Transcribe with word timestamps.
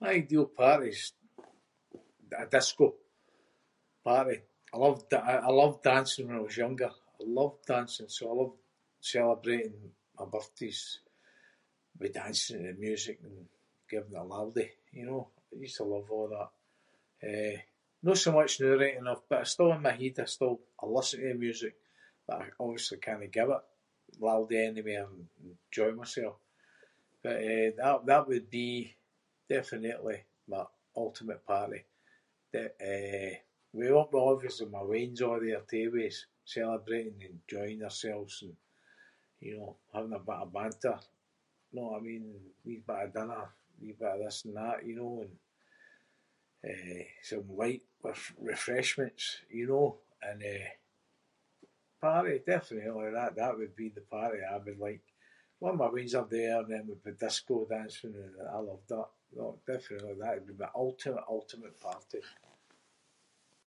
My 0.00 0.10
ideal 0.20 0.46
party’s 0.60 1.02
a- 2.32 2.42
a 2.42 2.46
disco 2.54 2.86
party. 4.06 4.36
I 4.74 4.76
loved- 4.84 5.14
I- 5.30 5.42
I 5.48 5.50
loved 5.62 5.80
dancing 5.92 6.24
when 6.26 6.36
I 6.40 6.44
was 6.48 6.56
younger. 6.64 6.92
I 7.20 7.24
love 7.38 7.54
dancing, 7.72 8.08
so 8.16 8.22
I 8.30 8.34
love 8.40 8.54
celebrating 9.14 9.80
my 10.16 10.26
birthdays 10.34 10.82
with 11.98 12.12
dancing 12.20 12.62
and 12.68 12.78
music 12.86 13.16
and 13.26 13.38
giving 13.90 14.12
it 14.20 14.28
laldy, 14.32 14.68
you 14.98 15.04
know? 15.08 15.22
I 15.52 15.54
used 15.64 15.76
to 15.78 15.84
love 15.94 16.10
a' 16.18 16.22
that. 16.36 16.50
Eh, 17.32 17.58
no 18.06 18.12
so 18.22 18.30
much 18.38 18.52
noo 18.60 18.78
right 18.80 18.96
enough 19.02 19.22
but 19.28 19.40
I 19.42 19.44
still, 19.52 19.72
in 19.76 19.82
my 19.86 19.92
heid, 20.00 20.18
I 20.18 20.24
still- 20.34 20.64
I 20.82 20.86
listen 20.96 21.20
to 21.20 21.34
music 21.46 21.74
but 22.26 22.36
I 22.42 22.46
obviously 22.62 22.98
cannae 23.04 23.28
give 23.36 23.50
it 23.56 23.64
laldy 24.22 24.56
anymair 24.68 25.04
and- 25.10 25.28
and 25.38 25.52
enjoy 25.64 25.92
mysel. 26.00 26.34
But, 27.22 27.36
eh, 27.50 27.70
that- 27.78 28.04
that 28.08 28.22
would 28.28 28.48
be 28.58 28.68
definitely 29.54 30.18
my 30.52 30.64
ultimate 31.04 31.42
party 31.50 31.80
that, 32.52 32.70
eh, 32.92 33.34
[inc] 33.72 33.72
with 33.78 33.90
obviously 34.26 34.66
my 34.76 34.82
weans 34.90 35.20
a’ 35.26 35.38
there 35.42 35.62
too 35.70 35.88
with 35.94 36.08
us 36.12 36.18
celebrating, 36.54 37.18
enjoying 37.30 37.78
theirselves 37.80 38.34
and, 38.46 38.56
you 39.46 39.52
know, 39.56 39.72
having 39.94 40.12
a 40.12 40.18
bit 40.28 40.40
of 40.46 40.52
banter, 40.56 40.98
know 41.74 41.86
what 41.90 41.98
I 41.98 42.00
mean- 42.00 42.54
wee 42.64 42.84
bit 42.88 43.04
of 43.06 43.10
dinner, 43.16 43.44
wee 43.80 43.92
bit 44.00 44.08
of 44.14 44.20
this 44.22 44.38
and 44.44 44.54
that, 44.58 44.78
you 44.88 44.94
know, 44.98 45.12
and, 45.24 45.34
eh, 46.70 47.06
some 47.28 47.48
light 47.60 47.82
r- 48.10 48.34
refreshments, 48.50 49.24
you 49.56 49.64
know? 49.70 49.86
And 50.26 50.38
eh, 50.54 50.70
party? 52.04 52.36
Definitely 52.52 53.10
that- 53.16 53.34
that 53.40 53.54
would 53.58 53.74
be 53.82 53.88
the 53.96 54.02
party 54.14 54.38
I 54.42 54.56
would 54.64 54.78
like. 54.86 55.06
A’ 55.62 55.66
my 55.82 55.88
weans 55.94 56.14
are 56.20 56.28
there, 56.36 56.60
then 56.70 56.84
we’d 56.88 57.02
be 57.06 57.12
disco 57.24 57.56
dancing 57.74 58.14
and 58.24 58.34
I 58.56 58.58
loved 58.68 58.88
that. 58.92 59.10
No, 59.38 59.46
definitely, 59.70 60.14
that 60.18 60.32
would 60.34 60.46
be 60.50 60.62
my 60.64 60.70
ultimate, 60.86 61.26
ultimate 61.38 61.76
party. 61.86 62.20